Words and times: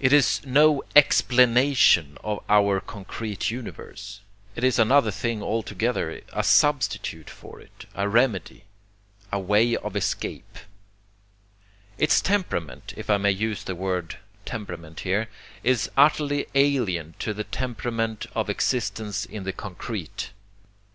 It 0.00 0.12
is 0.12 0.42
no 0.44 0.82
EXPLANATION 0.94 2.18
of 2.22 2.44
our 2.46 2.78
concrete 2.78 3.50
universe, 3.50 4.20
it 4.54 4.62
is 4.62 4.78
another 4.78 5.10
thing 5.10 5.42
altogether, 5.42 6.20
a 6.34 6.44
substitute 6.44 7.30
for 7.30 7.58
it, 7.58 7.86
a 7.94 8.06
remedy, 8.06 8.64
a 9.32 9.40
way 9.40 9.74
of 9.74 9.96
escape. 9.96 10.58
Its 11.96 12.20
temperament, 12.20 12.92
if 12.98 13.08
I 13.08 13.16
may 13.16 13.30
use 13.32 13.64
the 13.64 13.74
word 13.74 14.18
temperament 14.44 15.00
here, 15.08 15.26
is 15.64 15.90
utterly 15.96 16.48
alien 16.54 17.14
to 17.20 17.32
the 17.32 17.44
temperament 17.44 18.26
of 18.34 18.50
existence 18.50 19.24
in 19.24 19.44
the 19.44 19.54
concrete. 19.54 20.32